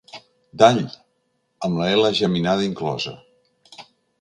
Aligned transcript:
D'all, 0.61 0.79
amb 1.67 1.83
ela 1.91 2.11
geminada 2.23 2.67
inclosa. 2.71 3.17